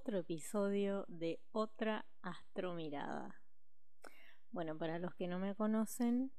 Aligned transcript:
otro 0.00 0.20
episodio 0.20 1.04
de 1.08 1.42
Otra 1.52 2.06
Astromirada. 2.22 3.42
Bueno, 4.50 4.78
para 4.78 4.98
los 4.98 5.14
que 5.14 5.28
no 5.28 5.38
me 5.38 5.54
conocen, 5.54 6.32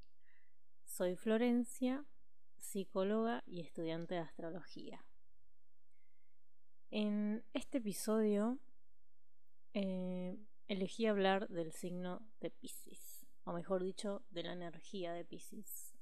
soy 0.84 1.16
Florencia, 1.16 2.04
psicóloga 2.58 3.44
y 3.46 3.62
estudiante 3.62 4.16
de 4.16 4.22
astrología. 4.22 5.06
En 6.90 7.46
este 7.54 7.78
episodio 7.78 8.58
eh, 9.76 10.40
elegí 10.68 11.06
hablar 11.06 11.48
del 11.48 11.72
signo 11.72 12.28
de 12.40 12.50
Pisces, 12.50 13.28
o 13.44 13.54
mejor 13.54 13.84
dicho, 13.84 14.24
de 14.32 14.42
la 14.42 14.54
energía 14.54 15.14
de 15.14 15.24
Pisces, 15.24 15.94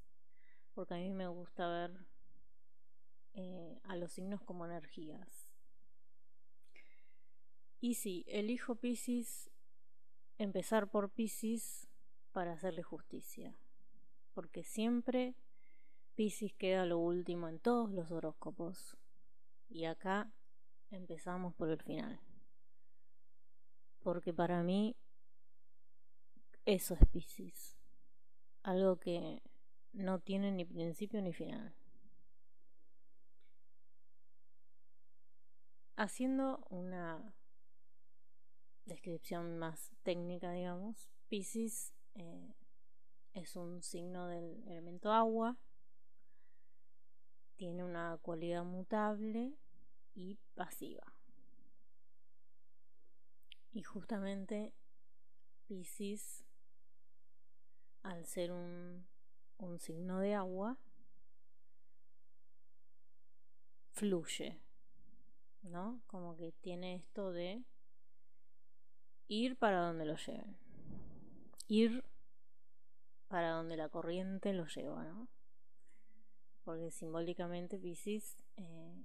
porque 0.74 0.94
a 0.94 0.98
mí 0.98 1.10
me 1.10 1.28
gusta 1.28 1.68
ver 1.68 2.06
eh, 3.34 3.82
a 3.84 3.98
los 3.98 4.14
signos 4.14 4.42
como 4.44 4.66
energías 4.66 5.39
y 7.82 7.94
sí, 7.94 8.26
elijo 8.28 8.76
Pisces, 8.76 9.50
empezar 10.38 10.90
por 10.90 11.12
Pisces 11.12 11.88
para 12.34 12.54
hacerle 12.54 12.84
justicia. 12.84 13.58
Porque 14.34 14.64
siempre 14.64 15.36
Pisces 16.16 16.54
queda 16.54 16.86
lo 16.86 16.98
último 16.98 17.48
en 17.48 17.60
todos 17.60 17.90
los 17.92 18.12
horóscopos. 18.12 18.98
Y 19.70 19.86
acá 19.86 20.32
empezamos 20.92 21.54
por 21.56 21.70
el 21.70 21.82
final. 21.82 22.20
Porque 24.02 24.34
para 24.34 24.62
mí 24.62 24.98
eso 26.66 26.96
es 26.96 27.08
Pisces. 27.08 27.80
Algo 28.64 28.98
que 28.98 29.42
no 29.94 30.20
tiene 30.20 30.52
ni 30.52 30.66
principio 30.66 31.22
ni 31.22 31.34
final. 31.34 31.74
Haciendo 35.96 36.66
una 36.70 37.34
descripción 38.86 39.58
más 39.58 39.92
técnica, 40.04 40.52
digamos, 40.52 41.10
Pisces 41.28 41.94
eh, 42.16 42.56
es 43.34 43.56
un 43.56 43.82
signo 43.84 44.28
del 44.28 44.64
elemento 44.68 45.12
agua, 45.12 45.58
tiene 47.56 47.84
una 47.84 48.18
cualidad 48.22 48.64
mutable 48.64 49.54
y 50.14 50.38
pasiva. 50.56 51.14
Y 53.72 53.84
justamente 53.84 54.74
Pisces, 55.68 56.46
al 58.02 58.26
ser 58.26 58.52
un, 58.52 59.06
un 59.58 59.80
signo 59.80 60.20
de 60.20 60.34
agua, 60.34 60.80
fluye, 63.92 64.58
¿no? 65.62 66.02
Como 66.08 66.38
que 66.38 66.54
tiene 66.54 66.96
esto 66.96 67.32
de 67.32 67.64
ir 69.30 69.58
para 69.58 69.80
donde 69.80 70.06
lo 70.06 70.18
lleven. 70.18 70.58
Ir 71.68 72.04
para 73.30 73.52
donde 73.52 73.78
la 73.78 73.88
corriente 73.88 74.52
lo 74.54 74.66
lleva, 74.66 75.06
¿no? 75.06 75.30
Porque 76.66 76.92
simbólicamente 76.92 77.78
Pisces, 77.78 78.44
eh, 78.58 79.04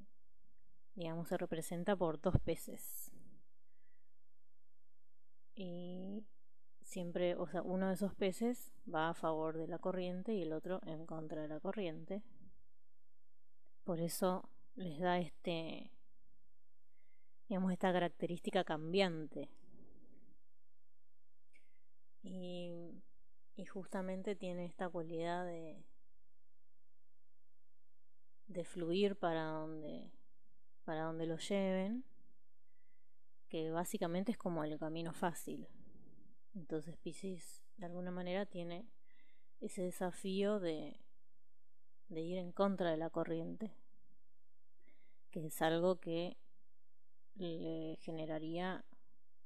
digamos, 0.95 1.29
se 1.29 1.37
representa 1.37 1.95
por 1.95 2.21
dos 2.21 2.41
peces. 2.41 3.13
Y 5.55 6.25
siempre, 6.83 7.37
o 7.37 7.47
sea, 7.47 7.63
uno 7.63 7.89
de 7.89 7.95
esos 7.95 8.15
peces 8.15 8.73
va 8.93 9.11
a 9.11 9.15
favor 9.15 9.57
de 9.57 9.69
la 9.69 9.79
corriente 9.79 10.35
y 10.35 10.43
el 10.43 10.53
otro 10.53 10.81
en 10.87 11.07
contra 11.07 11.43
de 11.43 11.49
la 11.49 11.61
corriente. 11.61 12.23
Por 13.85 14.01
eso 14.01 14.49
les 14.75 14.99
da 14.99 15.19
este, 15.19 15.93
digamos, 17.49 17.73
esta 17.73 17.93
característica 17.93 18.65
cambiante 18.65 19.51
y, 22.25 23.64
justamente 23.75 24.37
tiene 24.37 24.67
esta 24.67 24.89
cualidad 24.89 25.45
de, 25.45 25.85
de 28.47 28.65
fluir 28.65 29.17
para 29.17 29.47
donde, 29.47 30.13
para 30.85 31.03
donde 31.03 31.27
lo 31.27 31.37
lleven, 31.39 32.05
que 33.49 33.73
básicamente 33.73 34.31
es 34.31 34.39
como 34.39 34.63
el 34.63 34.79
camino 34.79 35.13
fácil. 35.13 35.67
Entonces 36.55 36.97
Pisces 36.99 37.65
de 37.77 37.87
alguna 37.87 38.13
manera 38.13 38.47
tiene 38.47 38.87
ese 39.61 39.83
desafío 39.83 40.61
de, 40.61 41.01
de 42.09 42.21
ir 42.21 42.39
en 42.39 42.53
contra 42.53 42.93
de 42.93 42.97
la 42.97 43.11
corriente, 43.11 43.75
que 45.33 45.47
es 45.47 45.61
algo 45.63 45.99
que 45.99 46.37
le 47.35 47.99
generaría 48.03 48.85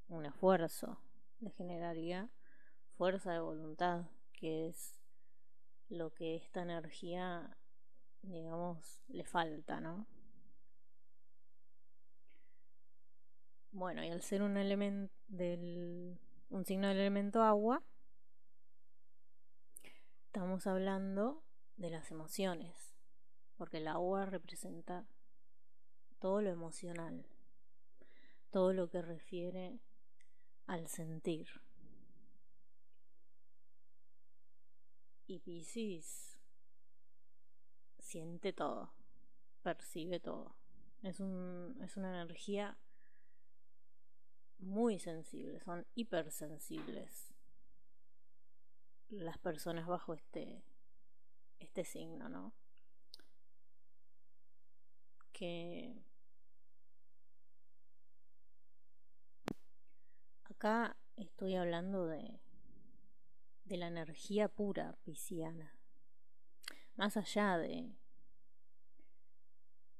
un 0.08 0.26
esfuerzo, 0.26 1.00
le 1.40 1.50
generaría 1.50 2.30
fuerza 2.98 3.32
de 3.32 3.40
voluntad, 3.40 4.04
que 4.38 4.69
es 4.69 4.99
lo 5.88 6.15
que 6.15 6.37
esta 6.37 6.62
energía, 6.62 7.56
digamos, 8.22 9.00
le 9.09 9.25
falta, 9.25 9.81
¿no? 9.81 10.06
Bueno, 13.72 14.04
y 14.04 14.10
al 14.10 14.22
ser 14.22 14.43
un 14.43 14.56
elemento 14.56 15.12
del 15.26 16.19
un 16.50 16.65
signo 16.65 16.88
del 16.88 16.99
elemento 16.99 17.43
agua, 17.43 17.82
estamos 20.26 20.66
hablando 20.66 21.44
de 21.76 21.91
las 21.91 22.10
emociones, 22.10 22.97
porque 23.56 23.78
el 23.78 23.88
agua 23.88 24.25
representa 24.25 25.05
todo 26.20 26.41
lo 26.41 26.50
emocional, 26.50 27.26
todo 28.50 28.72
lo 28.72 28.88
que 28.88 29.03
refiere 29.03 29.78
al 30.66 30.88
sentir. 30.88 31.49
Y 35.28 35.40
Pisces 35.40 36.38
siente 37.98 38.54
todo, 38.54 38.94
percibe 39.62 40.20
todo. 40.20 40.56
Es, 41.02 41.20
un, 41.20 41.78
es 41.82 41.98
una 41.98 42.22
energía 42.22 42.78
muy 44.58 44.98
sensible, 44.98 45.60
son 45.60 45.86
hipersensibles 45.94 47.34
las 49.10 49.36
personas 49.36 49.86
bajo 49.86 50.14
este, 50.14 50.64
este 51.58 51.84
signo, 51.84 52.30
¿no? 52.30 52.54
Que 55.32 55.94
acá 60.44 60.96
estoy 61.16 61.54
hablando 61.54 62.06
de 62.06 62.40
de 63.68 63.76
la 63.76 63.88
energía 63.88 64.48
pura 64.48 64.96
pisciana. 65.04 65.74
Más 66.96 67.16
allá 67.16 67.58
de, 67.58 67.94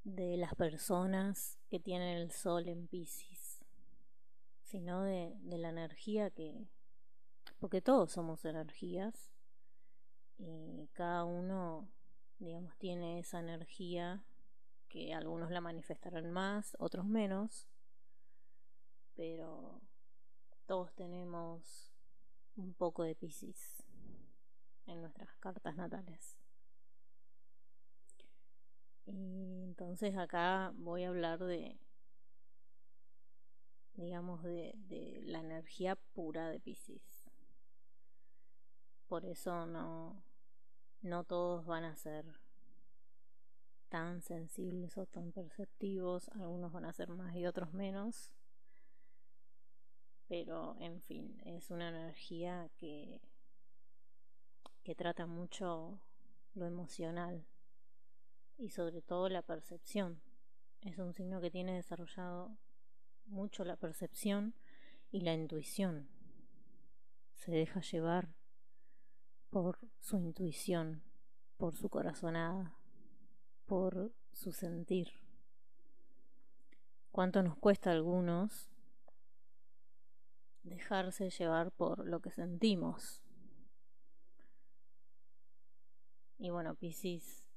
de 0.04 0.36
las 0.36 0.54
personas 0.54 1.58
que 1.68 1.78
tienen 1.78 2.16
el 2.16 2.32
sol 2.32 2.68
en 2.68 2.88
Pisces, 2.88 3.60
sino 4.62 5.02
de, 5.02 5.34
de 5.40 5.58
la 5.58 5.68
energía 5.68 6.30
que... 6.30 6.66
Porque 7.60 7.82
todos 7.82 8.12
somos 8.12 8.44
energías 8.44 9.30
y 10.38 10.88
cada 10.92 11.24
uno, 11.24 11.88
digamos, 12.38 12.76
tiene 12.78 13.18
esa 13.18 13.40
energía 13.40 14.24
que 14.88 15.12
algunos 15.12 15.50
la 15.50 15.60
manifestarán 15.60 16.30
más, 16.30 16.76
otros 16.78 17.04
menos, 17.04 17.68
pero 19.14 19.81
todos 20.66 20.94
tenemos 20.94 21.88
un 22.58 22.75
poco 22.75 23.05
de 23.05 23.14
Pisces 23.14 23.84
en 24.87 25.00
nuestras 25.00 25.34
cartas 25.37 25.76
natales. 25.76 26.37
Y 29.06 29.62
entonces 29.62 30.16
acá 30.16 30.72
voy 30.75 31.05
a 31.05 31.08
hablar 31.08 31.38
de, 31.38 31.78
digamos, 33.94 34.43
de, 34.43 34.75
de 34.88 35.20
la 35.22 35.40
energía 35.40 35.96
pura 35.96 36.50
de 36.50 36.60
Pisces. 36.60 37.25
Por 39.06 39.25
eso 39.25 39.66
no, 39.66 40.22
no 41.00 41.25
todos 41.25 41.64
van 41.64 41.84
a 41.84 41.96
ser 41.96 42.26
tan 43.88 44.20
sensibles 44.20 44.99
o 44.99 45.06
tan 45.06 45.32
perceptivos, 45.32 46.28
algunos 46.31 46.72
van 46.72 46.84
a 46.84 46.93
ser 46.93 47.08
más 47.08 47.34
y 47.34 47.46
otros 47.46 47.72
menos 47.72 48.31
pero 50.28 50.76
en 50.78 51.00
fin, 51.00 51.40
es 51.44 51.70
una 51.70 51.88
energía 51.88 52.70
que, 52.76 53.20
que 54.84 54.94
trata 54.94 55.26
mucho 55.26 55.98
lo 56.54 56.66
emocional 56.66 57.46
y 58.58 58.70
sobre 58.70 59.02
todo 59.02 59.28
la 59.28 59.42
percepción. 59.42 60.20
Es 60.82 60.98
un 60.98 61.14
signo 61.14 61.40
que 61.40 61.50
tiene 61.50 61.75
desarrollado 61.75 62.56
mucho 63.26 63.64
la 63.64 63.76
percepción 63.76 64.54
y 65.10 65.20
la 65.20 65.32
intuición. 65.32 66.08
Se 67.34 67.50
deja 67.50 67.81
llevar 67.81 68.28
por 69.50 69.78
su 69.98 70.19
intuición, 70.19 71.02
por 71.56 71.74
su 71.74 71.88
corazonada, 71.88 72.76
por 73.66 74.12
su 74.32 74.52
sentir 74.52 75.08
cuánto 77.10 77.42
nos 77.42 77.56
cuesta 77.56 77.90
a 77.90 77.94
algunos 77.94 78.69
dejarse 80.69 81.31
llevar 81.31 81.73
por 81.73 82.06
lo 82.06 82.20
que 82.20 82.31
sentimos. 82.31 83.23
Y 86.38 86.50
bueno, 86.50 86.75
Pisces 86.76 87.49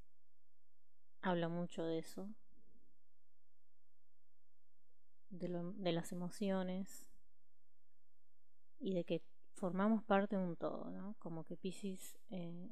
habla 1.22 1.48
mucho 1.48 1.84
de 1.84 2.00
eso, 2.00 2.28
de, 5.30 5.92
las 5.92 6.12
emociones 6.12 7.10
y 8.80 8.96
de 8.96 9.04
que 9.04 9.22
formamos 9.54 10.04
parte 10.04 10.36
de 10.36 10.44
un 10.44 10.56
todo, 10.56 10.90
¿no? 10.90 11.16
Como 11.19 11.44
que 11.44 11.56
Pisces 11.56 12.18
eh, 12.31 12.69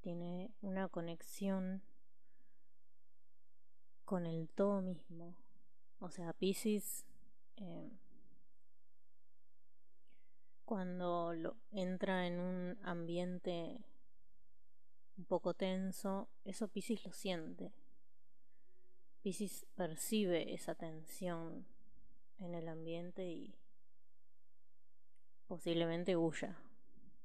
tiene 0.00 0.50
una 0.62 0.88
conexión 0.88 1.82
con 4.06 4.24
el 4.24 4.48
todo 4.48 4.80
mismo. 4.80 5.36
O 5.98 6.10
sea, 6.10 6.32
Pisces 6.32 7.04
eh, 7.56 7.90
cuando 10.66 11.32
lo, 11.32 11.56
entra 11.70 12.26
en 12.26 12.40
un 12.40 12.78
ambiente 12.82 13.86
un 15.16 15.24
poco 15.24 15.54
tenso, 15.54 16.28
eso 16.44 16.68
Pisces 16.68 17.04
lo 17.06 17.12
siente. 17.12 17.72
Pisces 19.22 19.66
percibe 19.76 20.52
esa 20.52 20.74
tensión 20.74 21.66
en 22.38 22.54
el 22.54 22.68
ambiente 22.68 23.24
y 23.24 23.54
posiblemente 25.46 26.16
huya 26.16 26.58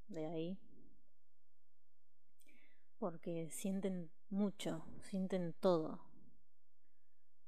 de 0.08 0.28
ahí. 0.28 0.60
Porque 3.00 3.50
sienten 3.50 4.12
mucho, 4.30 4.86
sienten 5.02 5.54
todo. 5.54 6.00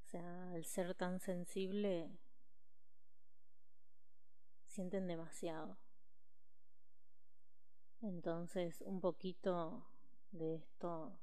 O 0.05 0.09
sea, 0.09 0.51
al 0.51 0.65
ser 0.65 0.95
tan 0.95 1.19
sensible, 1.19 2.17
sienten 4.73 5.07
demasiado. 5.07 5.77
Entonces, 8.01 8.81
un 8.81 8.99
poquito 8.99 9.85
de 10.31 10.55
esto 10.55 11.13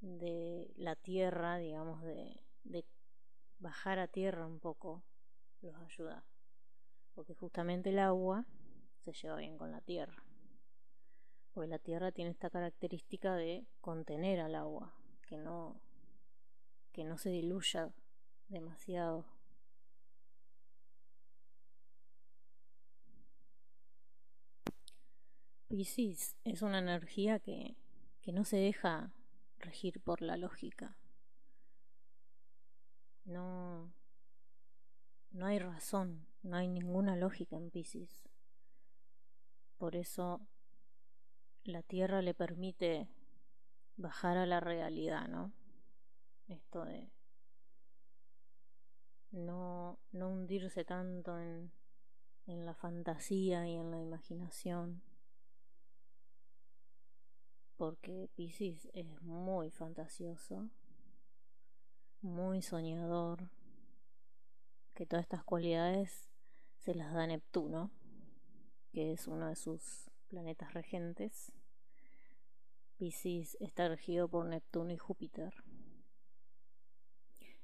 de 0.00 0.72
la 0.76 0.96
tierra, 0.96 1.58
digamos, 1.58 2.02
de, 2.02 2.42
de 2.64 2.84
bajar 3.58 3.98
a 3.98 4.08
tierra 4.08 4.46
un 4.46 4.58
poco, 4.58 5.04
los 5.60 5.76
ayuda. 5.76 6.24
Porque 7.14 7.34
justamente 7.34 7.90
el 7.90 7.98
agua 7.98 8.46
se 9.04 9.12
lleva 9.12 9.36
bien 9.36 9.58
con 9.58 9.70
la 9.70 9.82
tierra. 9.82 10.24
Porque 11.52 11.68
la 11.68 11.78
tierra 11.78 12.12
tiene 12.12 12.30
esta 12.30 12.48
característica 12.48 13.34
de 13.34 13.66
contener 13.82 14.40
al 14.40 14.54
agua, 14.54 14.94
que 15.28 15.36
no, 15.36 15.80
que 16.92 17.04
no 17.04 17.18
se 17.18 17.28
diluya 17.28 17.92
demasiado. 18.48 19.26
Piscis 25.72 26.36
es 26.44 26.60
una 26.60 26.80
energía 26.80 27.38
que, 27.38 27.78
no 28.26 28.44
se 28.44 28.58
deja 28.58 29.10
regir 29.58 30.02
por 30.02 30.20
la 30.20 30.36
lógica. 30.36 30.98
No, 33.24 33.90
no 35.30 35.46
hay 35.46 35.58
razón, 35.58 36.26
no 36.42 36.58
hay 36.58 36.68
ninguna 36.68 37.16
lógica 37.16 37.56
en 37.56 37.70
Piscis. 37.70 38.22
Por 39.78 39.96
eso 39.96 40.46
la 41.64 41.82
Tierra 41.82 42.20
le 42.20 42.34
permite 42.34 43.08
bajar 43.96 44.36
a 44.36 44.44
la 44.44 44.60
realidad, 44.60 45.26
¿no? 45.26 45.54
Esto 46.48 46.84
de 46.84 47.10
no, 49.30 49.98
no 50.10 50.28
hundirse 50.28 50.84
tanto 50.84 51.40
en, 51.40 51.72
en 52.44 52.66
la 52.66 52.74
fantasía 52.74 53.66
y 53.66 53.76
en 53.76 53.90
la 53.90 53.98
imaginación 53.98 55.00
porque 57.76 58.28
Pisces 58.34 58.88
es 58.92 59.22
muy 59.22 59.70
fantasioso, 59.70 60.68
muy 62.20 62.62
soñador, 62.62 63.50
que 64.94 65.06
todas 65.06 65.24
estas 65.24 65.44
cualidades 65.44 66.28
se 66.78 66.94
las 66.94 67.12
da 67.12 67.26
Neptuno, 67.26 67.90
que 68.92 69.12
es 69.12 69.26
uno 69.26 69.48
de 69.48 69.56
sus 69.56 70.10
planetas 70.28 70.74
regentes. 70.74 71.52
Pisces 72.98 73.56
está 73.60 73.88
regido 73.88 74.28
por 74.28 74.46
Neptuno 74.46 74.92
y 74.92 74.98
Júpiter. 74.98 75.54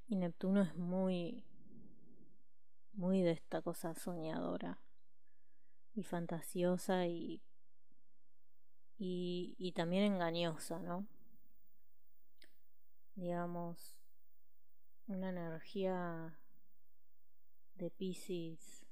Y 0.06 0.16
Neptuno 0.16 0.62
es 0.62 0.74
muy, 0.74 1.44
muy 2.92 3.22
de 3.22 3.32
esta 3.32 3.60
cosa 3.60 3.94
soñadora 3.94 4.80
y 5.94 6.02
fantasiosa 6.02 7.06
y 7.06 7.42
y, 8.98 9.72
también 9.76 10.12
engañosa, 10.12 10.80
¿no? 10.80 11.06
Digamos, 13.14 13.96
una 15.06 15.30
energía 15.30 16.36
de 17.74 17.90
Pisces 17.90 18.84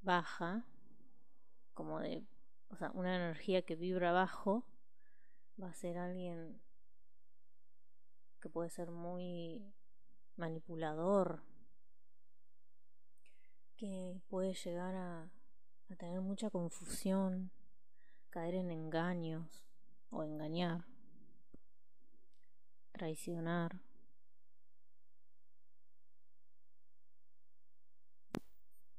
baja, 0.00 0.66
como 1.72 2.00
de, 2.00 2.26
o 2.68 2.76
sea, 2.76 2.90
una 2.92 3.14
energía 3.14 3.62
que 3.62 3.76
vibra 3.76 4.12
bajo, 4.12 4.66
va 5.60 5.68
a 5.68 5.74
ser 5.74 5.96
alguien 5.96 6.60
que 8.40 8.48
puede 8.48 8.68
ser 8.68 8.90
muy 8.90 9.72
manipulador, 10.36 11.42
que 13.76 14.20
puede 14.28 14.54
llegar 14.54 14.94
a 14.94 15.30
a 15.90 15.96
tener 15.96 16.20
mucha 16.20 16.50
confusión, 16.50 17.50
caer 18.30 18.54
en 18.54 18.70
engaños 18.70 19.64
o 20.10 20.22
engañar, 20.22 20.84
traicionar. 22.92 23.80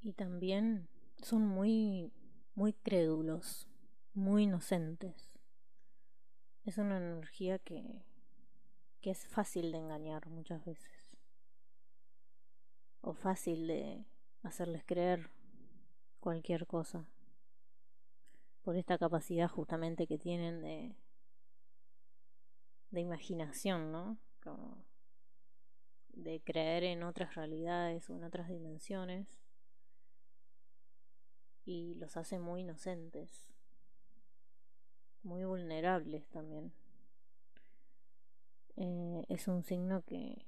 Y 0.01 0.13
también 0.13 0.87
son 1.17 1.47
muy, 1.47 2.11
muy 2.53 2.73
crédulos, 2.73 3.67
muy 4.13 4.43
inocentes. 4.43 5.35
Es 6.63 6.77
una 6.77 6.97
energía 6.97 7.59
que, 7.59 8.03
que 9.01 9.11
es 9.11 9.27
fácil 9.27 9.71
de 9.71 9.79
engañar 9.79 10.27
muchas 10.27 10.63
veces. 10.65 11.17
O 13.01 13.13
fácil 13.13 13.67
de 13.67 14.05
hacerles 14.43 14.83
creer 14.83 15.34
cualquier 16.25 16.65
cosa. 16.65 17.05
Por 18.63 18.75
esta 18.77 18.97
capacidad 18.97 19.47
justamente 19.47 20.07
que 20.07 20.17
tienen 20.17 20.63
de, 20.63 20.95
de 22.89 22.99
imaginación, 22.99 23.91
¿no? 23.91 24.17
Como 24.41 24.83
de 26.13 26.41
creer 26.41 26.83
en 26.83 27.03
otras 27.03 27.35
realidades 27.35 28.09
o 28.09 28.15
en 28.15 28.23
otras 28.23 28.49
dimensiones 28.49 29.39
y 31.63 31.93
los 31.93 32.17
hace 32.17 32.39
muy 32.39 32.61
inocentes, 32.61 33.45
muy 35.21 35.45
vulnerables 35.45 36.27
también. 36.29 36.73
Eh, 38.77 39.25
es 39.29 39.47
un 39.47 39.61
signo 39.61 40.01
que, 40.01 40.47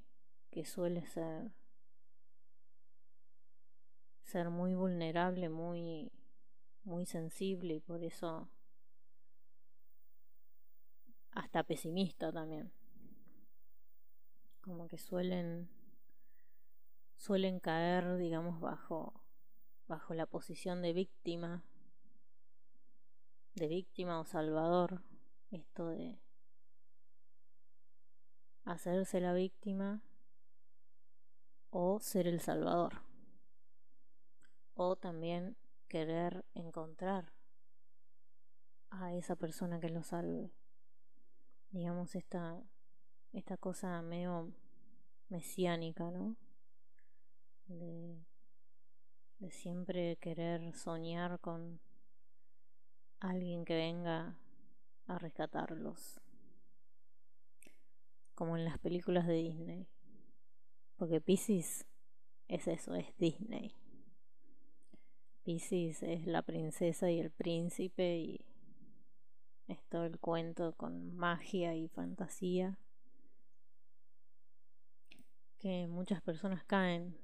que 0.50 0.66
suele 0.66 1.06
ser 1.06 1.52
ser 4.28 4.50
muy 4.50 4.76
vulnerable, 4.76 5.48
muy, 5.48 6.12
muy 6.84 7.06
sensible 7.06 7.76
y 7.76 7.80
por 7.80 8.04
eso 8.04 8.50
hasta 11.32 11.64
pesimista 11.64 12.32
también. 12.34 12.74
Como 14.62 14.90
que 14.90 14.98
suelen 14.98 15.70
suelen 17.16 17.62
caer, 17.62 18.18
digamos, 18.18 18.60
bajo 18.60 19.24
bajo 19.88 20.14
la 20.14 20.26
posición 20.26 20.82
de 20.82 20.92
víctima, 20.92 21.64
de 23.56 23.70
víctima 23.70 24.20
o 24.20 24.26
salvador, 24.26 25.04
esto 25.52 25.88
de 25.88 26.20
hacerse 28.66 29.22
la 29.22 29.32
víctima 29.32 30.02
o 31.70 32.02
ser 32.02 32.28
el 32.28 32.42
salvador 32.42 33.07
o 34.78 34.96
también 34.96 35.58
querer 35.90 36.46
encontrar 36.54 37.34
a 38.90 39.14
esa 39.14 39.36
persona 39.36 39.80
que 39.80 39.90
lo 39.90 40.04
salve. 40.04 40.52
Digamos 41.72 42.16
esta 42.16 42.64
esta 43.34 43.58
cosa 43.58 44.02
medio 44.02 44.54
mesiánica, 45.30 46.10
¿no? 46.10 46.38
De, 47.68 48.24
de 49.40 49.52
siempre 49.52 50.16
querer 50.18 50.74
soñar 50.74 51.40
con 51.40 51.80
alguien 53.20 53.66
que 53.66 53.76
venga 53.76 54.38
a 55.08 55.18
rescatarlos. 55.20 56.22
como 58.36 58.56
en 58.56 58.66
las 58.66 58.78
películas 58.78 59.26
de 59.26 59.34
Disney. 59.34 59.88
Porque 60.96 61.20
Pisces 61.20 61.88
es 62.48 62.68
eso, 62.68 62.94
es 62.94 63.18
Disney. 63.18 63.74
Pisces 65.48 66.04
es 66.04 66.28
la 66.28 66.42
princesa 66.42 67.10
y 67.10 67.22
el 67.22 67.32
príncipe 67.32 68.18
y 68.18 68.46
es 69.70 69.82
todo 69.86 70.04
el 70.04 70.20
cuento 70.20 70.74
con 70.76 71.16
magia 71.16 71.74
y 71.74 71.88
fantasía 71.88 72.78
que 75.58 75.88
muchas 75.88 76.22
personas 76.22 76.66
caen 76.66 77.18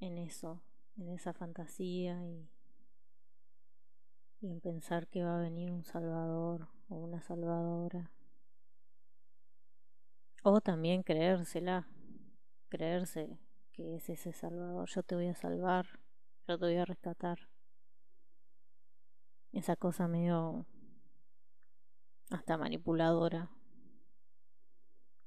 en 0.00 0.18
eso, 0.18 0.60
en 0.96 1.10
esa 1.10 1.32
fantasía 1.32 2.26
y, 2.26 2.50
y 4.40 4.50
en 4.50 4.60
pensar 4.60 5.06
que 5.06 5.22
va 5.22 5.38
a 5.38 5.42
venir 5.42 5.70
un 5.70 5.84
salvador 5.84 6.66
o 6.88 6.96
una 6.96 7.22
salvadora. 7.22 8.10
O 10.42 10.60
también 10.60 11.04
creérsela, 11.04 11.86
creerse 12.68 13.38
que 13.74 13.96
es 13.96 14.08
ese 14.08 14.32
salvador, 14.32 14.88
yo 14.88 15.02
te 15.02 15.16
voy 15.16 15.26
a 15.26 15.34
salvar, 15.34 15.86
yo 16.46 16.58
te 16.58 16.64
voy 16.64 16.76
a 16.76 16.84
rescatar. 16.84 17.38
Esa 19.52 19.76
cosa 19.76 20.08
medio 20.08 20.66
hasta 22.30 22.56
manipuladora 22.56 23.50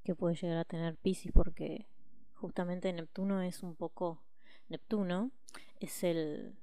que 0.04 0.16
puede 0.16 0.36
llegar 0.36 0.58
a 0.58 0.66
tener 0.66 0.98
Pisces 0.98 1.32
porque 1.34 1.88
justamente 2.34 2.92
Neptuno 2.94 3.42
es 3.42 3.64
un 3.64 3.76
poco 3.76 4.24
Neptuno 4.70 5.32
es 5.80 6.04
el 6.04 6.58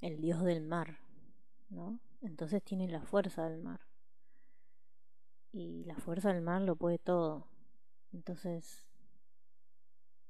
el 0.00 0.20
dios 0.20 0.42
del 0.42 0.62
mar, 0.62 0.98
¿no? 1.68 2.00
Entonces 2.22 2.62
tiene 2.62 2.88
la 2.88 3.02
fuerza 3.02 3.48
del 3.48 3.62
mar. 3.62 3.80
Y 5.52 5.84
la 5.84 5.96
fuerza 5.96 6.32
del 6.32 6.42
mar 6.42 6.62
lo 6.62 6.76
puede 6.76 6.98
todo. 6.98 7.46
Entonces, 8.12 8.84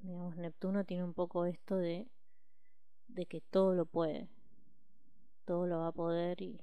digamos, 0.02 0.36
Neptuno 0.36 0.84
tiene 0.84 1.04
un 1.04 1.14
poco 1.14 1.46
esto 1.46 1.76
de, 1.76 2.08
de 3.08 3.26
que 3.26 3.40
todo 3.40 3.74
lo 3.74 3.86
puede. 3.86 4.28
Todo 5.44 5.66
lo 5.66 5.78
va 5.80 5.88
a 5.88 5.92
poder 5.92 6.40
y, 6.42 6.60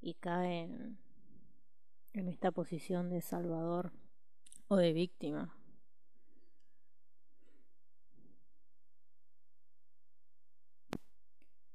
y 0.00 0.14
cae 0.14 0.62
en, 0.62 0.98
en 2.12 2.28
esta 2.28 2.50
posición 2.50 3.10
de 3.10 3.20
salvador 3.20 3.92
o 4.68 4.76
de 4.76 4.92
víctima. 4.92 5.54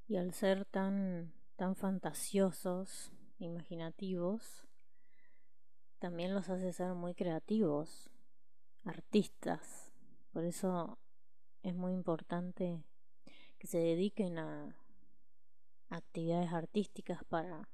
Y 0.08 0.18
al 0.18 0.34
ser 0.34 0.65
tan, 0.65 1.34
tan 1.56 1.75
fantasiosos, 1.75 3.12
imaginativos, 3.39 4.68
también 6.00 6.34
los 6.34 6.50
hace 6.50 6.72
ser 6.74 6.94
muy 6.94 7.15
creativos, 7.15 8.12
artistas. 8.84 9.92
Por 10.32 10.44
eso 10.46 10.98
es 11.62 11.75
muy 11.75 11.94
importante 11.94 12.84
que 13.58 13.68
se 13.68 13.78
dediquen 13.78 14.38
a 14.38 14.75
actividades 15.90 16.52
artísticas 16.52 17.24
para 17.25 17.70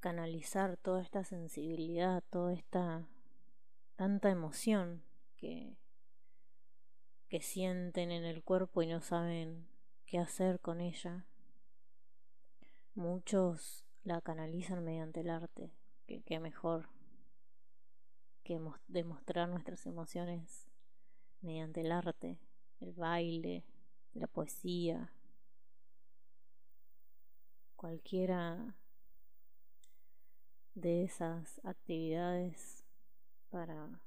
canalizar 0.00 0.76
toda 0.76 1.02
esta 1.02 1.24
sensibilidad, 1.24 2.24
toda 2.30 2.54
esta 2.54 3.06
tanta 3.96 4.30
emoción 4.30 5.02
que, 5.36 5.76
que 7.28 7.42
sienten 7.42 8.10
en 8.10 8.24
el 8.24 8.42
cuerpo 8.42 8.82
y 8.82 8.86
no 8.86 9.02
saben 9.02 9.68
qué 10.06 10.18
hacer 10.18 10.60
con 10.60 10.80
ella. 10.80 11.26
Muchos 12.94 13.84
la 14.02 14.20
canalizan 14.22 14.82
mediante 14.82 15.20
el 15.20 15.30
arte, 15.30 15.74
que, 16.06 16.22
que 16.22 16.40
mejor 16.40 16.88
que 18.42 18.60
demostrar 18.88 19.48
nuestras 19.48 19.86
emociones 19.86 20.70
mediante 21.40 21.80
el 21.80 21.92
arte, 21.92 22.38
el 22.80 22.92
baile, 22.92 23.64
la 24.12 24.26
poesía, 24.26 25.12
cualquiera 27.76 28.76
de 30.74 31.04
esas 31.04 31.60
actividades 31.64 32.84
para 33.50 34.00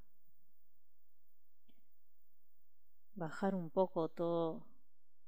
bajar 3.16 3.56
un 3.56 3.70
poco 3.70 4.10
todo 4.10 4.66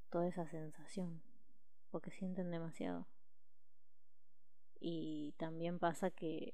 toda 0.09 0.27
esa 0.27 0.47
sensación 0.47 1.21
porque 1.91 2.11
sienten 2.11 2.51
demasiado. 2.51 3.07
Y 4.79 5.33
también 5.37 5.79
pasa 5.79 6.11
que 6.11 6.53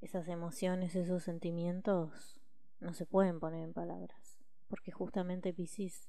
esas 0.00 0.28
emociones, 0.28 0.96
esos 0.96 1.22
sentimientos 1.22 2.40
no 2.80 2.94
se 2.94 3.06
pueden 3.06 3.40
poner 3.40 3.62
en 3.62 3.72
palabras, 3.72 4.38
porque 4.68 4.92
justamente 4.92 5.52
Pisces 5.52 6.08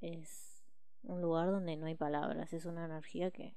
es 0.00 0.64
un 1.02 1.20
lugar 1.20 1.50
donde 1.50 1.76
no 1.76 1.86
hay 1.86 1.94
palabras, 1.94 2.52
es 2.52 2.64
una 2.64 2.84
energía 2.84 3.30
que, 3.30 3.56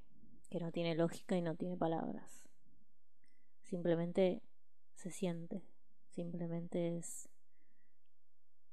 que 0.49 0.59
no 0.59 0.71
tiene 0.71 0.95
lógica 0.95 1.35
y 1.35 1.41
no 1.41 1.55
tiene 1.55 1.77
palabras. 1.77 2.43
Simplemente 3.63 4.41
se 4.95 5.11
siente, 5.11 5.63
simplemente 6.09 6.97
es 6.97 7.29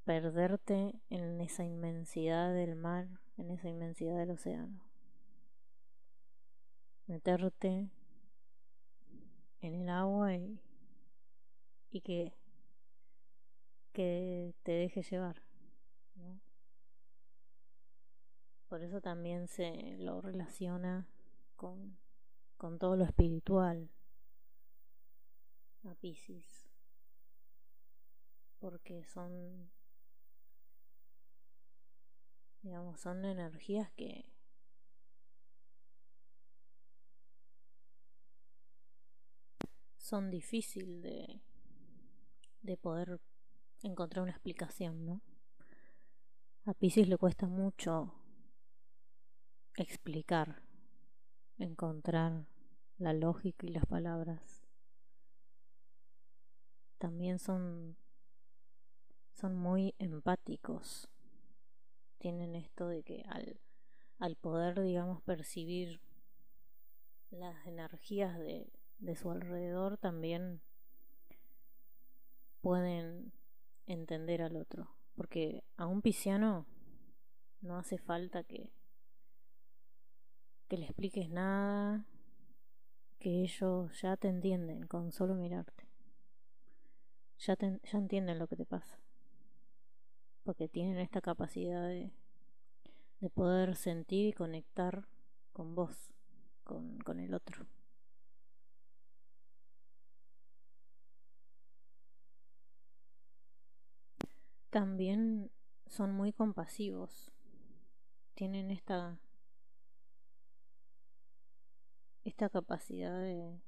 perderte 0.05 0.95
en 1.11 1.41
esa 1.41 1.65
inmensidad 1.65 2.55
del 2.55 2.77
mar, 2.77 3.09
en 3.37 3.51
esa 3.51 3.69
inmensidad 3.69 4.17
del 4.19 4.31
océano. 4.31 4.81
Meterte 7.07 7.91
en 9.67 9.75
el 9.83 9.89
agua 9.89 10.35
y, 10.35 10.61
y 11.91 12.01
que, 12.01 12.33
que 13.93 14.55
te 14.63 14.73
deje 14.73 15.03
llevar. 15.03 15.43
Por 18.69 18.83
eso 18.83 19.01
también 19.01 19.47
se 19.47 19.97
lo 19.99 20.21
relaciona 20.21 21.07
con, 21.55 21.97
con 22.57 22.79
todo 22.79 22.97
lo 22.97 23.05
espiritual 23.05 23.89
a 25.85 25.95
Pisces. 25.95 26.69
Porque 28.59 29.05
son, 29.05 29.71
digamos, 32.63 32.99
son 32.99 33.25
energías 33.25 33.91
que 33.93 34.36
son 40.07 40.31
difíciles 40.31 41.03
de, 41.03 41.41
de 42.63 42.77
poder 42.77 43.21
encontrar 43.83 44.23
una 44.23 44.31
explicación, 44.31 45.05
¿no? 45.05 45.21
A 46.65 46.75
Pisces 46.75 47.09
le 47.09 47.17
cuesta 47.17 47.49
mucho 47.49 48.15
explicar, 49.75 50.63
encontrar 51.59 52.47
la 52.99 53.13
lógica 53.15 53.67
y 53.67 53.71
las 53.71 53.85
palabras. 53.87 54.65
También 56.99 57.41
son 57.41 57.97
son 59.33 59.57
muy 59.57 59.97
empáticos. 59.99 61.09
Tienen 62.19 62.55
esto 62.55 62.87
de 62.87 63.03
que 63.03 63.25
al, 63.29 63.61
al 64.19 64.37
poder, 64.37 64.81
digamos, 64.81 65.21
percibir 65.23 66.01
las 67.31 67.67
energías 67.67 68.39
de, 68.39 68.73
de 68.99 69.17
su 69.17 69.31
alrededor 69.31 69.99
también 69.99 70.61
pueden 72.61 73.33
entender 73.87 74.43
al 74.43 74.57
otro. 74.57 74.91
Porque 75.15 75.65
a 75.77 75.87
un 75.87 76.03
pisciano 76.03 76.67
no 77.61 77.79
hace 77.79 77.99
falta 77.99 78.45
que, 78.45 78.73
que 80.69 80.77
le 80.77 80.87
expliques 80.87 81.31
nada, 81.31 82.05
que 83.19 83.43
ellos 83.43 84.01
ya 84.01 84.17
te 84.17 84.29
entienden 84.29 84.87
con 84.87 85.13
solo 85.13 85.35
mirarte. 85.35 85.89
Ya, 87.39 87.57
ya 87.59 87.99
entienden 87.99 88.39
lo 88.39 88.47
que 88.47 88.57
te 88.57 88.67
pasa. 88.67 88.99
Porque 90.45 90.69
tienen 90.69 90.99
esta 90.99 91.21
capacidad 91.21 91.89
de, 91.89 92.13
de 93.21 93.31
poder 93.31 93.77
sentir 93.77 94.27
y 94.27 94.33
conectar 94.33 95.07
con 95.53 95.75
vos, 95.75 96.13
con, 96.65 96.99
con 96.99 97.21
el 97.21 97.35
otro. 97.35 97.67
También 104.77 105.51
son 105.87 106.13
muy 106.13 106.35
compasivos. 106.35 107.33
Tienen 108.35 108.71
esta 108.71 109.19
esta 112.25 112.51
capacidad 112.51 113.19
de 113.19 113.59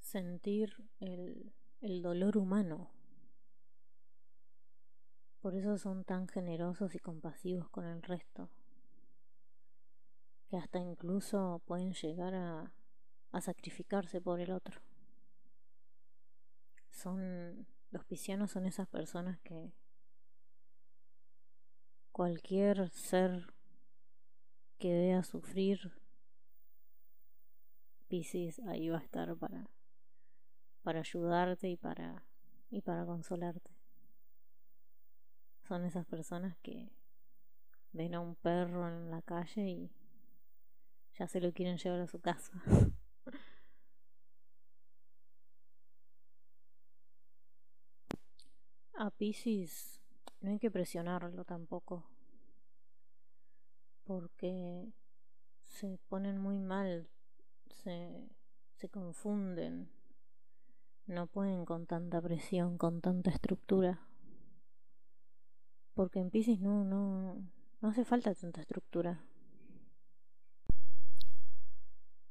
sentir 0.00 0.74
el, 0.98 1.52
el 1.80 2.02
dolor 2.02 2.36
humano. 2.36 2.90
Por 5.40 5.54
eso 5.54 5.78
son 5.78 6.02
tan 6.02 6.26
generosos 6.26 6.96
y 6.96 6.98
compasivos 6.98 7.68
con 7.70 7.84
el 7.84 8.02
resto. 8.02 8.50
que 10.48 10.56
hasta 10.56 10.80
incluso 10.80 11.62
pueden 11.66 11.92
llegar 11.92 12.34
a, 12.34 12.72
a 13.30 13.40
sacrificarse 13.40 14.20
por 14.20 14.40
el 14.40 14.50
otro. 14.50 14.80
Son 16.90 17.68
los 17.90 18.04
piscianos 18.04 18.50
son 18.50 18.66
esas 18.66 18.88
personas 18.88 19.40
que 19.40 19.72
cualquier 22.12 22.90
ser 22.90 23.54
que 24.78 24.92
vea 24.92 25.22
sufrir 25.22 25.92
Piscis 28.08 28.58
ahí 28.60 28.88
va 28.88 28.98
a 28.98 29.02
estar 29.02 29.36
para 29.36 29.70
para 30.82 31.00
ayudarte 31.00 31.68
y 31.68 31.76
para 31.76 32.24
y 32.70 32.80
para 32.82 33.04
consolarte. 33.04 33.70
Son 35.68 35.84
esas 35.84 36.06
personas 36.06 36.56
que 36.58 36.90
ven 37.92 38.14
a 38.14 38.20
un 38.20 38.34
perro 38.36 38.88
en 38.88 39.10
la 39.10 39.22
calle 39.22 39.68
y 39.68 39.90
ya 41.18 41.28
se 41.28 41.40
lo 41.40 41.52
quieren 41.52 41.78
llevar 41.78 42.00
a 42.00 42.06
su 42.06 42.20
casa. 42.20 42.52
a 49.00 49.10
Pisces 49.10 49.98
no 50.42 50.50
hay 50.50 50.58
que 50.58 50.70
presionarlo 50.70 51.46
tampoco. 51.46 52.04
Porque 54.04 54.92
se 55.64 55.98
ponen 56.08 56.36
muy 56.36 56.58
mal, 56.58 57.08
se, 57.70 58.28
se 58.74 58.90
confunden, 58.90 59.88
no 61.06 61.26
pueden 61.28 61.64
con 61.64 61.86
tanta 61.86 62.20
presión, 62.20 62.76
con 62.76 63.00
tanta 63.00 63.30
estructura. 63.30 64.06
Porque 65.94 66.18
en 66.18 66.30
Pisces 66.30 66.60
no, 66.60 66.84
no, 66.84 67.48
no 67.80 67.88
hace 67.88 68.04
falta 68.04 68.34
tanta 68.34 68.60
estructura. 68.60 69.24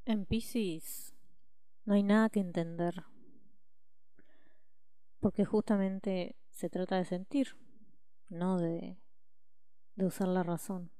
En 0.05 0.27
Pisces 0.27 1.15
no 1.85 1.95
hay 1.95 2.03
nada 2.03 2.29
que 2.29 2.41
entender. 2.41 3.05
Porque 5.19 5.45
justamente 5.45 6.35
se 6.59 6.69
trata 6.69 6.97
de 6.97 7.05
sentir, 7.05 7.55
no 8.27 8.59
de, 8.59 8.97
de 9.95 10.05
usar 10.05 10.27
la 10.27 10.43
razón, 10.43 10.91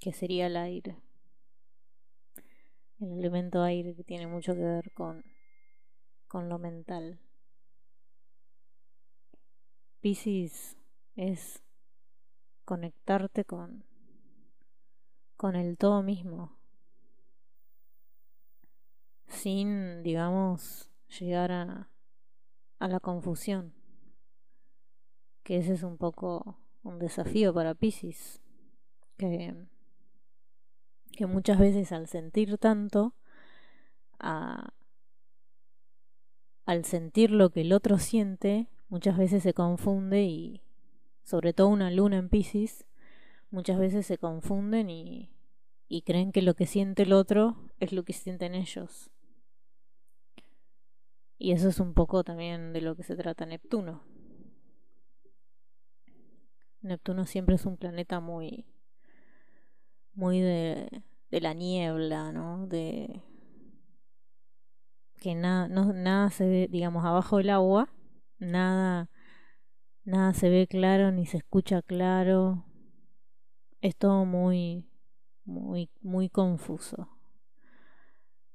que 0.00 0.14
sería 0.14 0.46
el 0.46 0.56
aire. 0.56 0.96
El 3.00 3.18
elemento 3.18 3.62
aire 3.62 3.94
que 3.94 4.04
tiene 4.04 4.26
mucho 4.26 4.54
que 4.54 4.62
ver 4.62 4.94
con, 4.94 5.22
con 6.26 6.48
lo 6.48 6.58
mental. 6.58 7.20
Piscis 10.00 10.78
es 11.14 11.62
conectarte 12.64 13.44
con, 13.44 13.84
con 15.36 15.54
el 15.54 15.76
todo 15.76 16.02
mismo, 16.02 16.56
sin, 19.26 20.02
digamos, 20.02 20.90
llegar 21.20 21.52
a, 21.52 21.90
a 22.78 22.88
la 22.88 23.00
confusión 23.00 23.77
que 25.48 25.56
ese 25.56 25.72
es 25.72 25.82
un 25.82 25.96
poco 25.96 26.58
un 26.82 26.98
desafío 26.98 27.54
para 27.54 27.74
Pisces, 27.74 28.42
que, 29.16 29.54
que 31.10 31.24
muchas 31.24 31.58
veces 31.58 31.90
al 31.90 32.06
sentir 32.06 32.58
tanto, 32.58 33.14
al 34.18 34.74
sentir 36.84 37.30
lo 37.30 37.48
que 37.48 37.62
el 37.62 37.72
otro 37.72 37.96
siente, 37.96 38.68
muchas 38.90 39.16
veces 39.16 39.42
se 39.42 39.54
confunde 39.54 40.24
y, 40.24 40.60
sobre 41.24 41.54
todo 41.54 41.68
una 41.68 41.90
luna 41.90 42.18
en 42.18 42.28
Pisces, 42.28 42.86
muchas 43.50 43.78
veces 43.78 44.04
se 44.04 44.18
confunden 44.18 44.90
y, 44.90 45.30
y 45.88 46.02
creen 46.02 46.30
que 46.30 46.42
lo 46.42 46.52
que 46.52 46.66
siente 46.66 47.04
el 47.04 47.14
otro 47.14 47.56
es 47.80 47.94
lo 47.94 48.04
que 48.04 48.12
sienten 48.12 48.54
ellos. 48.54 49.10
Y 51.38 51.52
eso 51.52 51.70
es 51.70 51.80
un 51.80 51.94
poco 51.94 52.22
también 52.22 52.74
de 52.74 52.82
lo 52.82 52.94
que 52.96 53.02
se 53.02 53.16
trata 53.16 53.46
Neptuno. 53.46 54.17
Neptuno 56.80 57.26
siempre 57.26 57.56
es 57.56 57.66
un 57.66 57.76
planeta 57.76 58.20
muy 58.20 58.66
muy 60.14 60.40
de, 60.40 61.02
de 61.30 61.40
la 61.40 61.54
niebla, 61.54 62.32
¿no? 62.32 62.66
De 62.66 63.22
que 65.20 65.34
nada 65.34 65.68
nada 65.68 66.30
se 66.30 66.46
ve, 66.48 66.68
digamos, 66.70 67.04
abajo 67.04 67.38
del 67.38 67.50
agua, 67.50 67.88
nada 68.38 69.10
nada 70.04 70.34
se 70.34 70.48
ve 70.50 70.66
claro 70.66 71.12
ni 71.12 71.26
se 71.26 71.38
escucha 71.38 71.82
claro. 71.82 72.64
Es 73.80 73.96
todo 73.96 74.24
muy 74.24 74.84
muy 75.44 75.90
muy 76.00 76.28
confuso. 76.28 77.08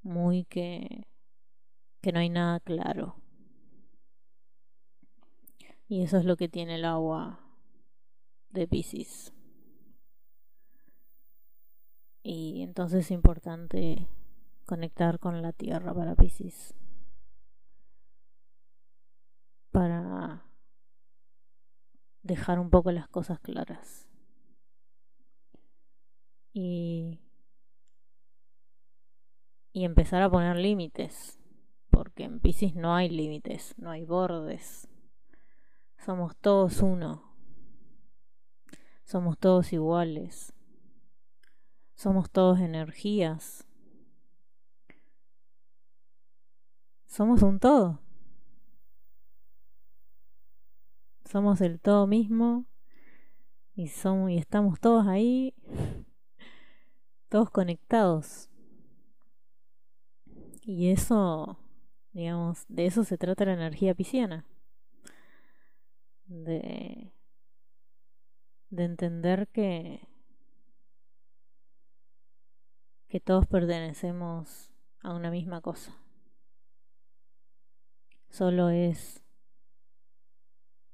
Muy 0.01 0.45
que 0.45 1.07
que 2.01 2.11
no 2.11 2.19
hay 2.19 2.29
nada 2.29 2.59
claro. 2.59 3.15
Y 5.87 6.01
eso 6.03 6.17
es 6.17 6.25
lo 6.25 6.37
que 6.37 6.49
tiene 6.49 6.75
el 6.75 6.85
agua 6.85 7.42
de 8.53 8.67
Pisces. 8.67 9.33
Y 12.21 12.61
entonces 12.61 13.05
es 13.05 13.11
importante 13.11 14.07
conectar 14.65 15.19
con 15.19 15.41
la 15.41 15.51
tierra 15.51 15.93
para 15.93 16.15
Pisces. 16.15 16.73
Para 19.71 20.45
dejar 22.21 22.59
un 22.59 22.69
poco 22.69 22.91
las 22.91 23.09
cosas 23.09 23.39
claras. 23.39 24.07
Y, 26.53 27.19
y 29.73 29.83
empezar 29.83 30.21
a 30.21 30.29
poner 30.29 30.57
límites. 30.57 31.39
Porque 31.89 32.23
en 32.23 32.39
Pisces 32.39 32.75
no 32.75 32.95
hay 32.95 33.09
límites, 33.09 33.73
no 33.77 33.89
hay 33.89 34.05
bordes. 34.05 34.87
Somos 35.97 36.37
todos 36.37 36.81
uno. 36.81 37.32
Somos 39.03 39.37
todos 39.37 39.73
iguales. 39.73 40.53
Somos 41.95 42.29
todos 42.29 42.59
energías. 42.59 43.67
Somos 47.07 47.43
un 47.43 47.59
todo. 47.59 47.99
Somos 51.25 51.61
el 51.61 51.79
todo 51.79 52.07
mismo 52.07 52.65
y 53.75 53.87
somos 53.87 54.29
y 54.31 54.37
estamos 54.37 54.79
todos 54.79 55.07
ahí 55.07 55.55
todos 57.33 57.49
conectados. 57.49 58.49
Y 60.61 60.91
eso, 60.91 61.57
digamos, 62.11 62.63
de 62.67 62.85
eso 62.85 63.03
se 63.03 63.17
trata 63.17 63.45
la 63.45 63.53
energía 63.53 63.95
pisciana. 63.95 64.45
De 66.25 67.12
de 68.73 68.85
entender 68.85 69.47
que 69.49 70.07
que 73.07 73.19
todos 73.19 73.45
pertenecemos 73.45 74.71
a 75.03 75.13
una 75.13 75.29
misma 75.29 75.61
cosa. 75.61 75.95
Solo 78.29 78.69
es 78.69 79.23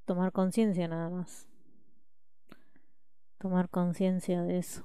tomar 0.04 0.34
conciencia 0.34 0.90
nada 0.90 1.10
más. 1.10 1.48
Tomar 3.38 3.70
conciencia 3.70 4.42
de 4.44 4.58
eso. 4.58 4.84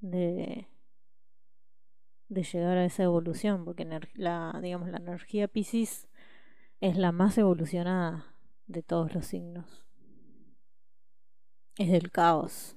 De 0.00 0.68
de 2.28 2.42
llegar 2.42 2.76
a 2.78 2.84
esa 2.84 3.04
evolución, 3.04 3.64
porque 3.64 3.84
la 4.14 4.58
digamos 4.60 4.88
la 4.88 4.96
energía 4.96 5.46
Piscis 5.46 6.08
es 6.80 6.96
la 6.96 7.12
más 7.12 7.38
evolucionada 7.38 8.35
de 8.66 8.82
todos 8.82 9.14
los 9.14 9.26
signos. 9.26 9.84
Es 11.76 11.90
del 11.90 12.10
caos. 12.10 12.76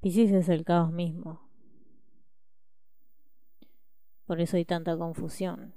Piscis 0.00 0.30
es 0.32 0.48
el 0.48 0.64
caos 0.64 0.92
mismo. 0.92 1.40
Por 4.24 4.40
eso 4.40 4.56
hay 4.56 4.64
tanta 4.64 4.96
confusión. 4.96 5.74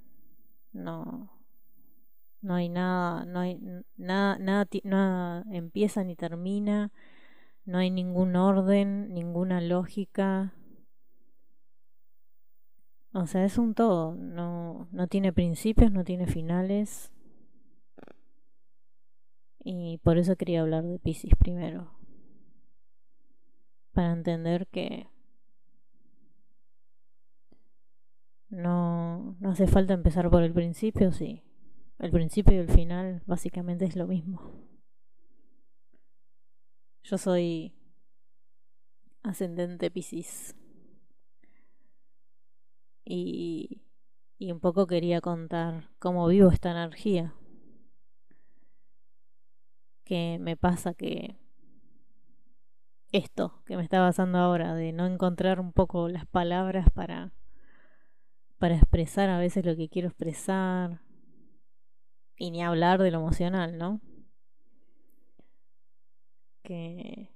No 0.72 1.40
no 2.42 2.56
hay 2.56 2.70
nada, 2.70 3.26
no 3.26 3.40
hay 3.40 3.60
nada, 3.98 4.38
nada, 4.40 4.66
nada 4.84 5.46
empieza 5.52 6.04
ni 6.04 6.16
termina, 6.16 6.92
no 7.66 7.80
hay 7.80 7.92
ningún 7.92 8.36
orden, 8.36 9.14
ninguna 9.14 9.62
lógica. 9.62 10.54
O 13.14 13.26
sea, 13.26 13.44
es 13.44 13.58
un 13.58 13.74
todo, 13.74 14.16
no, 14.16 14.88
no 14.92 15.08
tiene 15.08 15.34
principios, 15.34 15.92
no 15.92 16.04
tiene 16.04 16.28
finales. 16.28 17.12
Y 19.60 20.00
por 20.04 20.18
eso 20.18 20.36
quería 20.36 20.62
hablar 20.62 20.84
de 20.86 21.00
Pisces 21.00 21.36
primero. 21.38 21.92
Para 23.92 24.14
entender 24.14 24.68
que 24.68 25.08
no, 28.50 29.36
no 29.40 29.52
hace 29.52 29.68
falta 29.68 29.94
empezar 29.94 30.30
por 30.30 30.44
el 30.44 30.54
principio, 30.54 31.12
sí. 31.12 31.44
El 32.00 32.12
principio 32.12 32.56
y 32.56 32.60
el 32.60 32.70
final 32.70 33.22
básicamente 33.26 33.86
es 33.86 33.96
lo 33.96 34.08
mismo. 34.08 34.42
Yo 37.04 37.18
soy 37.18 37.74
ascendente 39.24 39.92
Piscis. 39.92 40.56
Y, 43.04 43.82
y 44.38 44.52
un 44.52 44.60
poco 44.60 44.88
quería 44.88 45.20
contar 45.20 45.90
cómo 46.00 46.28
vivo 46.28 46.50
esta 46.50 46.72
energía. 46.72 47.34
Que 50.10 50.40
me 50.40 50.58
pasa 50.58 50.96
que 50.96 51.38
esto 53.12 53.62
que 53.68 53.78
me 53.78 53.84
está 53.84 54.00
pasando 54.00 54.40
ahora, 54.40 54.74
de 54.74 54.92
no 54.92 55.06
encontrar 55.06 55.60
un 55.60 55.72
poco 55.72 56.10
las 56.10 56.26
palabras 56.26 56.88
para, 56.92 57.32
para 58.58 58.76
expresar 58.76 59.30
a 59.30 59.38
veces 59.38 59.64
lo 59.64 59.76
que 59.76 59.88
quiero 59.88 60.08
expresar. 60.08 61.04
Y 62.38 62.50
ni 62.50 62.64
hablar 62.64 63.00
de 63.00 63.12
lo 63.12 63.20
emocional, 63.20 63.78
¿no? 63.78 64.02
Que, 66.64 67.30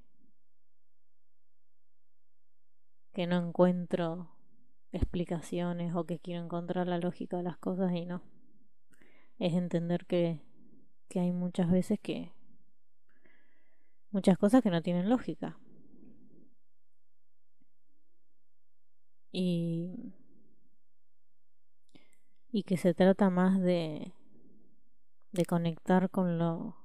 que 3.13 3.27
no 3.27 3.37
encuentro 3.37 4.31
explicaciones 4.91 5.93
o 5.93 6.07
que 6.07 6.17
quiero 6.17 6.43
encontrar 6.43 6.87
la 6.87 6.97
lógica 6.97 7.37
de 7.37 7.43
las 7.43 7.59
cosas 7.59 7.91
y 7.93 8.07
no. 8.07 8.23
Es 9.37 9.53
entender 9.53 10.07
que, 10.07 10.41
que 11.07 11.19
hay 11.19 11.31
muchas 11.31 11.69
veces 11.69 11.99
que 12.01 12.33
muchas 14.13 14.37
cosas 14.37 14.61
que 14.61 14.69
no 14.69 14.81
tienen 14.81 15.09
lógica. 15.09 15.59
Y, 19.31 20.13
y 22.51 22.63
que 22.63 22.77
se 22.77 22.93
trata 22.93 23.31
más 23.31 23.59
de, 23.59 24.13
de 25.31 25.45
conectar 25.45 26.11
con 26.11 26.37
lo, 26.37 26.77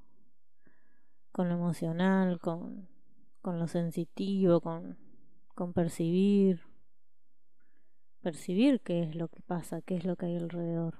con 1.30 1.50
lo 1.50 1.54
emocional, 1.54 2.40
con, 2.40 2.88
con 3.42 3.58
lo 3.58 3.68
sensitivo, 3.68 4.62
con, 4.62 4.96
con 5.54 5.74
percibir, 5.74 6.62
percibir 8.22 8.80
qué 8.80 9.02
es 9.02 9.14
lo 9.14 9.28
que 9.28 9.42
pasa, 9.42 9.82
qué 9.82 9.96
es 9.96 10.04
lo 10.04 10.16
que 10.16 10.26
hay 10.26 10.36
alrededor. 10.36 10.98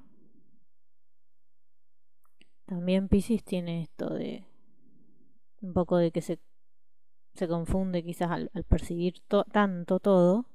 También 2.67 3.09
Pisces 3.09 3.43
tiene 3.43 3.81
esto 3.81 4.13
de 4.13 4.45
un 5.61 5.73
poco 5.73 5.97
de 5.97 6.11
que 6.11 6.21
se, 6.21 6.41
se 7.35 7.49
confunde 7.49 8.03
quizás 8.05 8.31
al, 8.31 8.51
percibir 8.69 9.21
tanto 9.53 10.01
todo, 10.01 10.47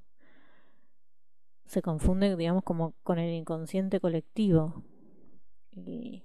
se 1.65 1.81
confunde, 1.81 2.35
digamos, 2.35 2.63
como 2.63 2.93
con 3.03 3.19
el 3.19 3.33
inconsciente 3.33 3.99
colectivo 3.99 4.83
y, 5.71 6.23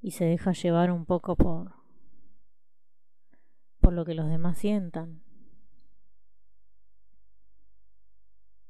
y 0.00 0.12
se 0.12 0.24
deja 0.24 0.52
llevar 0.52 0.90
un 0.90 1.06
poco 1.06 1.36
por, 1.36 1.72
por 3.80 3.92
lo 3.92 4.04
que 4.04 4.14
los 4.14 4.28
demás 4.28 4.58
sientan. 4.58 5.22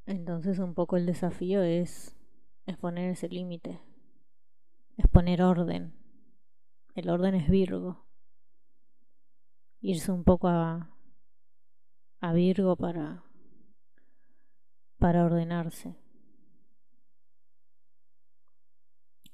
Entonces 0.06 0.58
un 0.58 0.74
poco 0.74 0.96
el 0.96 1.06
desafío 1.06 1.62
es, 1.62 2.16
es 2.66 2.76
poner 2.76 3.10
ese 3.10 3.28
límite, 3.28 3.80
es 4.96 5.06
poner 5.08 5.42
orden. 5.42 5.94
El 6.94 7.10
orden 7.10 7.36
es 7.36 7.48
Virgo. 7.48 8.09
Irse 9.80 10.12
un 10.12 10.24
poco 10.24 10.48
a, 10.48 10.90
a 12.20 12.32
Virgo 12.32 12.76
para, 12.76 13.24
para 14.98 15.24
ordenarse. 15.24 15.96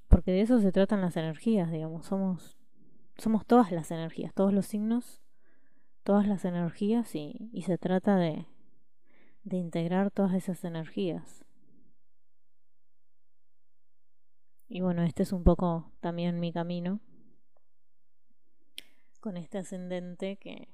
Porque 0.08 0.30
de 0.30 0.40
eso 0.42 0.60
se 0.60 0.72
tratan 0.72 1.00
las 1.00 1.16
energías, 1.16 1.70
digamos, 1.70 2.06
somos, 2.06 2.56
somos 3.18 3.44
todas 3.44 3.72
las 3.72 3.90
energías, 3.90 4.32
todos 4.34 4.52
los 4.52 4.66
signos, 4.66 5.20
todas 6.04 6.26
las 6.26 6.44
energías 6.44 7.14
y, 7.14 7.50
y 7.52 7.62
se 7.62 7.76
trata 7.76 8.16
de, 8.16 8.46
de 9.42 9.56
integrar 9.56 10.10
todas 10.10 10.34
esas 10.34 10.64
energías. 10.64 11.44
Y 14.68 14.80
bueno, 14.80 15.02
este 15.02 15.22
es 15.22 15.32
un 15.32 15.44
poco 15.44 15.92
también 16.00 16.40
mi 16.40 16.52
camino 16.52 17.00
con 19.26 19.36
este 19.36 19.58
ascendente 19.58 20.36
que, 20.36 20.68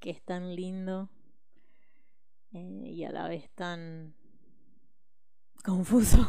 que 0.00 0.08
es 0.08 0.22
tan 0.22 0.56
lindo 0.56 1.10
eh, 2.54 2.84
y 2.86 3.04
a 3.04 3.12
la 3.12 3.28
vez 3.28 3.50
tan 3.50 4.14
confuso, 5.62 6.26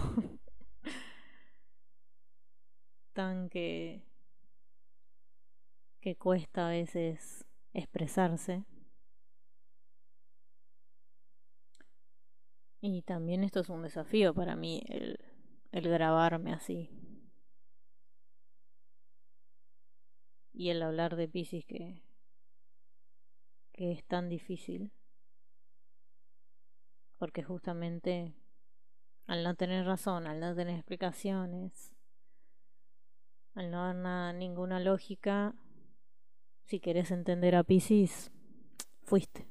tan 3.14 3.48
que, 3.48 4.04
que 6.02 6.18
cuesta 6.18 6.68
a 6.68 6.72
veces 6.72 7.46
expresarse. 7.72 8.66
Y 12.82 13.04
también 13.04 13.46
esto 13.46 13.62
es 13.62 13.70
un 13.70 13.84
desafío 13.84 14.34
para 14.34 14.58
mí, 14.58 14.84
el, 14.90 15.18
el 15.72 15.88
grabarme 15.88 16.52
así. 16.52 16.90
Y 20.56 20.70
el 20.70 20.82
hablar 20.82 21.18
de 21.18 21.28
Pisces 21.28 21.66
que, 21.66 22.02
que 23.74 23.92
es 23.92 24.04
tan 24.06 24.30
difícil. 24.30 24.92
Porque 27.18 27.44
justamente 27.44 28.34
al 29.28 29.44
no 29.44 29.56
tener 29.56 29.86
razón, 29.86 30.28
al 30.28 30.40
no 30.40 30.56
tener 30.56 30.76
explicaciones, 30.76 31.94
al 33.54 33.70
no 33.70 33.84
dar 33.84 33.96
nada, 33.96 34.34
ninguna 34.34 34.80
lógica, 34.80 35.56
si 36.64 36.80
querés 36.80 37.12
entender 37.12 37.56
a 37.56 37.64
Pisces, 37.64 38.32
fuiste. 39.04 39.48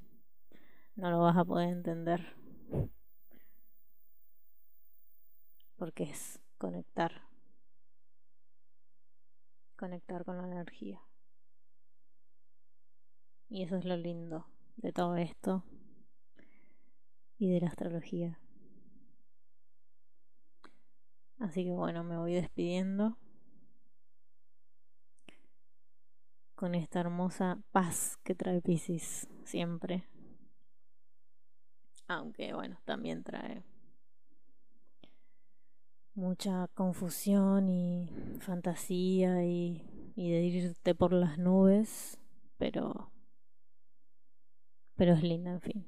No 0.96 1.10
lo 1.10 1.20
vas 1.20 1.36
a 1.36 1.44
poder 1.44 1.68
entender. 1.68 2.34
porque 5.84 6.04
es 6.04 6.40
conectar, 6.56 7.12
conectar 9.84 10.24
con 10.24 10.38
la 10.38 10.46
energía. 10.46 10.98
Y 13.50 13.64
eso 13.64 13.76
es 13.76 13.84
lo 13.84 13.98
lindo 13.98 14.46
de 14.76 14.94
todo 14.94 15.16
esto 15.16 15.62
y 17.36 17.50
de 17.52 17.60
la 17.60 17.68
astrología. 17.68 18.40
Así 21.38 21.64
que 21.64 21.72
bueno, 21.72 22.02
me 22.02 22.16
voy 22.16 22.32
despidiendo 22.32 23.18
con 26.54 26.74
esta 26.74 27.00
hermosa 27.00 27.58
paz 27.70 28.16
que 28.24 28.34
trae 28.34 28.62
Pisces 28.62 29.28
siempre. 29.44 30.08
Aunque 32.08 32.54
bueno, 32.54 32.80
también 32.86 33.22
trae 33.22 33.62
mucha 36.14 36.68
confusión 36.74 37.68
y 37.68 38.08
fantasía 38.40 39.44
y, 39.44 39.82
y 40.14 40.30
de 40.30 40.42
irte 40.42 40.94
por 40.94 41.12
las 41.12 41.38
nubes, 41.38 42.18
pero 42.56 43.10
pero 44.96 45.14
es 45.14 45.22
linda, 45.22 45.50
en 45.50 45.60
fin. 45.60 45.86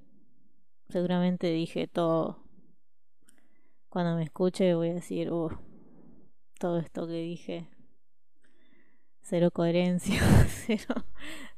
Seguramente 0.89 1.49
dije 1.49 1.87
todo. 1.87 2.43
Cuando 3.89 4.17
me 4.17 4.25
escuche 4.25 4.75
voy 4.75 4.91
a 4.91 4.95
decir, 4.95 5.31
todo 6.59 6.79
esto 6.79 7.07
que 7.07 7.15
dije, 7.15 7.69
cero 9.23 9.51
coherencia, 9.53 10.21
cero, 10.49 11.07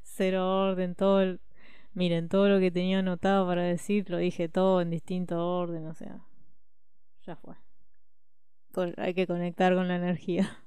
cero 0.03 0.69
orden, 0.69 0.95
todo 0.95 1.21
el, 1.21 1.41
miren, 1.95 2.29
todo 2.29 2.49
lo 2.49 2.61
que 2.61 2.71
tenía 2.71 3.01
anotado 3.01 3.47
para 3.47 3.63
decir, 3.63 4.09
lo 4.11 4.19
dije 4.19 4.49
todo 4.49 4.81
en 4.81 4.91
distinto 4.91 5.45
orden, 5.45 5.87
o 5.87 5.95
sea, 5.95 6.21
ya 7.23 7.35
fue 7.37 7.57
hay 8.97 9.15
que 9.15 9.27
conectar 9.27 9.75
con 9.75 9.89
la 9.89 9.97
energía. 9.97 10.65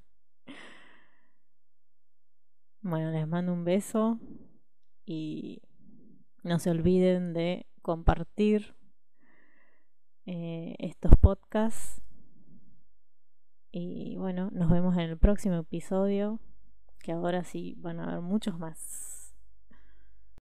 Bueno, 2.84 3.12
les 3.12 3.28
mando 3.28 3.54
un 3.54 3.64
beso 3.64 4.20
y 5.06 5.62
no 6.44 6.58
se 6.58 6.72
olviden 6.72 7.34
de 7.34 7.68
compartir 7.82 8.76
eh, 10.26 10.76
estos 10.80 11.12
podcasts. 11.22 12.02
Y 13.72 14.16
bueno, 14.18 14.50
nos 14.52 14.70
vemos 14.70 14.96
en 14.96 15.02
el 15.02 15.18
próximo 15.18 15.58
episodio, 15.58 16.40
que 17.00 17.12
ahora 17.12 17.44
sí 17.44 17.76
van 17.78 18.00
a 18.00 18.06
haber 18.06 18.22
muchos 18.22 18.58
más. 18.58 19.11